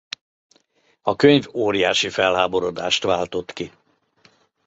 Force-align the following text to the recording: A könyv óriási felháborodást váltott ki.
A 1.01 1.15
könyv 1.15 1.47
óriási 1.53 2.09
felháborodást 2.09 3.03
váltott 3.03 3.53
ki. 3.53 3.71